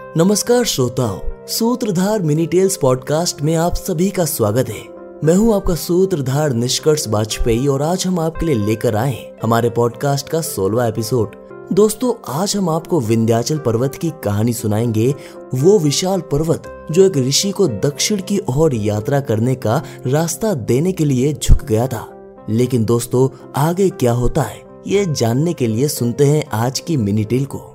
नमस्कार 0.00 0.64
श्रोताओं, 0.64 1.46
सूत्रधार 1.46 2.22
मिनी 2.22 2.46
टेल्स 2.46 2.76
पॉडकास्ट 2.76 3.42
में 3.42 3.54
आप 3.54 3.74
सभी 3.74 4.10
का 4.10 4.24
स्वागत 4.24 4.68
है। 4.68 4.82
मैं 5.24 5.34
हूँ 5.34 5.54
आपका 5.54 5.74
सूत्रधार 5.74 6.52
निष्कर्ष 6.52 7.08
वाजपेयी 7.08 7.66
और 7.66 7.82
आज 7.82 8.06
हम 8.06 8.20
आपके 8.20 8.46
लिए 8.46 8.54
लेकर 8.54 8.96
आए 8.96 9.32
हमारे 9.42 9.70
पॉडकास्ट 9.70 10.28
का 10.28 10.40
सोलवा 10.40 10.86
एपिसोड। 10.86 11.36
दोस्तों, 11.72 12.12
आज 12.28 12.56
हम 12.56 12.68
आपको 12.68 13.00
विंध्याचल 13.00 13.58
पर्वत 13.58 13.94
की 13.94 14.12
कहानी 14.24 14.52
सुनाएँगे, 14.52 15.14
वो 15.54 15.78
विशाल 15.78 16.20
पर्वत 16.20 16.86
जो 16.90 17.06
एक 17.06 17.16
ऋषि 17.16 17.50
को 17.50 17.68
दक्षिण 17.68 18.22
की 18.22 18.40
ओर 18.56 18.74
यात्रा 18.74 19.20
करने 19.20 19.54
का 19.54 19.82
रास्ता 20.06 20.54
देने 20.54 20.92
के 20.92 21.04
लिए 21.04 21.32
झुक 21.32 21.64
गया 21.64 21.86
था। 21.86 22.08
लेकिन 22.50 22.84
दोस्तों, 22.84 23.50
आगे 23.56 23.90
क्या 23.90 24.12
होता 24.12 24.42
है, 24.42 24.62
ये 24.86 25.06
जानने 25.08 25.52
के 25.52 25.66
लिए 25.66 25.88
सुनते 25.88 26.24
हैं 26.24 26.44
आज 26.52 26.80
की 26.80 26.96
मिनी 26.96 27.24
टेल 27.24 27.44
को। 27.44 27.74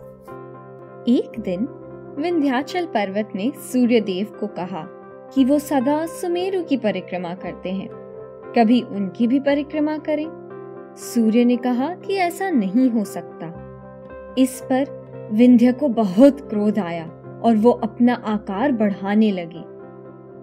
एक 1.08 1.40
दिन 1.40 1.68
विंध्याचल 2.20 2.86
पर्वत 2.86 3.30
ने 3.36 3.52
सूर्य 3.56 4.02
देव 4.02 4.28
को 4.40 4.48
कहा 4.48 4.84
कि 5.34 5.46
वो 5.46 5.60
सदा 5.60 6.06
सुमेरु 6.06 6.64
की 6.64 6.78
परिक्रमा 6.78 7.34
करते 7.34 7.72
हैं। 7.72 7.90
कभी 8.58 8.82
उनकी 8.82 9.28
भी 9.28 9.40
परिक्रमा 9.40 9.98
करें। 9.98 10.28
सूर्य 10.98 11.46
ने 11.46 11.58
कहा 11.58 11.96
कि 11.96 12.16
ऐसा 12.16 12.50
नहीं 12.50 12.90
हो 12.90 13.04
सकता। 13.04 13.46
इस 14.38 14.62
पर 14.62 15.04
विंध्य 15.34 15.72
को 15.72 15.88
बहुत 15.88 16.50
क्रोध 16.50 16.80
आया 16.80 17.06
और 17.44 17.56
वो 17.56 17.72
अपना 17.72 18.14
आकार 18.14 18.72
बढ़ाने 18.72 19.32
लगे। 19.32 19.62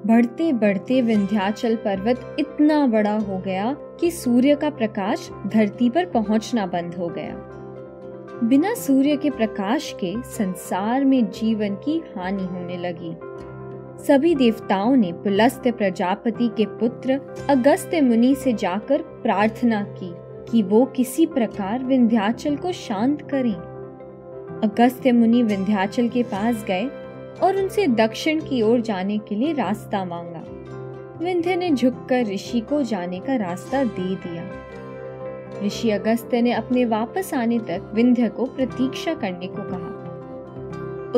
बढ़ते 0.07 0.53
बढ़ते 0.53 1.03
विंध्याचल 1.03 1.77
पर्वत 1.77 2.37
इतना 2.39 2.87
बड़ा 2.87 3.19
हो 3.19 3.39
गया 3.39 3.77
कि 4.01 4.11
सूर्य 4.11 4.55
का 4.55 4.71
प्रकाश 4.71 5.31
धरती 5.47 5.91
पर 5.91 6.07
पहुँचना 6.07 6.67
बंद 6.67 6.95
हो 6.95 7.09
गया। 7.09 7.57
बिना 8.45 8.75
सूर्य 8.75 9.17
के 9.17 9.31
प्रकाश 9.31 9.95
के 10.01 10.15
संसार 10.23 11.05
में 11.05 11.31
जीवन 11.31 11.75
की 11.75 12.03
हानि 12.17 12.43
होने 12.43 12.77
लगी। 12.77 13.17
सभी 14.05 14.35
देवताओं 14.35 14.97
ने 14.97 15.13
पुलस्त्य 15.13 15.73
प्रजापति 15.73 16.49
के 16.57 16.67
पुत्र 16.67 17.21
अगस्त्य 17.51 18.01
मुनि 18.01 18.35
से 18.35 18.53
जाकर 18.53 19.03
प्रार्थना 19.03 19.83
की 19.83 20.13
कि 20.53 20.63
वो 20.63 20.85
किसी 20.85 21.27
प्रकार 21.27 21.85
विंध्याचल 21.85 22.57
को 22.57 22.73
शांत 22.73 23.23
करें। 23.23 23.55
अगस्त्य 24.65 25.13
मुनि 25.13 25.43
विंध्याचल 25.43 26.09
के 26.09 26.23
पास 26.23 26.65
गए 26.65 26.87
और 27.43 27.57
उनसे 27.57 27.87
दक्षिण 27.87 28.41
की 28.41 28.63
ओर 28.63 28.81
जाने 28.81 29.19
के 29.19 29.35
लिए 29.35 29.53
रास्ता 29.53 30.05
मांगा। 30.05 30.45
विंध्य 31.25 31.57
ने 31.57 31.71
झुककर 31.71 32.27
ऋषि 32.27 32.61
को 32.61 32.83
जाने 32.83 33.21
का 33.21 33.37
रास्ता 33.37 33.85
दे 33.85 34.15
दिया। 34.15 34.51
ऋषि 35.65 35.91
अगस्त्य 35.91 36.43
ने 36.43 36.53
अपने 36.53 36.85
वापस 36.85 37.35
आने 37.35 37.59
तक 37.59 37.91
विंध्य 37.95 38.29
को 38.29 38.45
प्रतीक्षा 38.45 39.15
करने 39.15 39.47
को 39.47 39.63
कहा। 39.63 40.01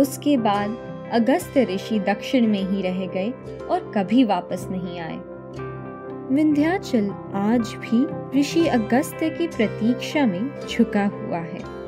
उसके 0.01 0.37
बाद 0.37 0.77
अगस्त्य 1.13 1.65
ऋषि 1.65 2.01
दक्षिण 2.01 2.47
में 2.47 2.71
ही 2.71 2.83
रह 2.83 3.07
गए 3.07 3.31
और 3.71 3.93
कभी 3.97 4.25
वापस 4.25 4.69
नहीं 4.71 5.01
आए। 5.01 5.21
विंध्याचल 6.35 7.11
आज 7.35 7.61
भी 7.61 8.07
ऋषि 8.41 8.67
अगस्त्य 8.67 9.31
की 9.31 9.47
प्रतीक्षा 9.49 10.27
में 10.27 10.51
झुका 10.71 11.07
हुआ 11.07 11.39
है। 11.39 11.83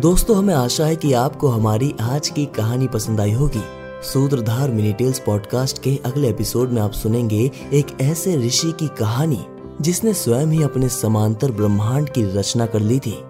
दोस्तों, 0.00 0.36
हमें 0.36 0.54
आशा 0.54 0.86
है 0.86 0.96
कि 0.96 1.12
आपको 1.12 1.48
हमारी 1.48 1.94
आज 2.00 2.28
की 2.28 2.46
कहानी 2.46 2.86
पसंद 2.86 3.20
आई 3.20 3.32
होगी। 3.32 3.62
सूत्रधार 4.02 4.70
मिनी 4.70 4.92
टेल्स 4.92 5.18
पॉडकास्ट 5.18 5.82
के 5.82 6.00
अगले 6.04 6.28
एपिसोड 6.28 6.70
में 6.70 6.82
आप 6.82 6.92
सुनेंगे 6.92 7.50
एक 7.72 7.86
ऐसे 8.00 8.36
ऋषि 8.36 8.72
की 8.72 8.88
कहानी। 8.88 9.44
जिसने 9.80 10.14
स्वयं 10.14 10.46
ही 10.46 10.62
अपने 10.62 10.88
समांतर 10.88 11.52
ब्रह्मांड 11.52 12.08
की 12.08 12.24
रचना 12.38 12.66
कर 12.66 12.80
ली 12.80 12.98
थी। 12.98 13.24